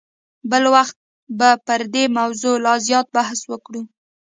بل 0.51 0.63
وخت 0.75 0.97
به 1.37 1.49
پر 1.65 1.81
دې 1.93 2.03
موضوع 2.17 2.55
لا 2.65 2.73
زیات 2.87 3.07
بحث 3.17 3.39
وکړو. 3.51 3.81